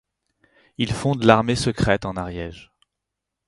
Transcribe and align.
Il 0.79 0.91
fonde 0.93 1.23
l'Armée 1.25 1.55
secrète 1.55 2.05
en 2.05 2.15
Ariège. 2.17 2.71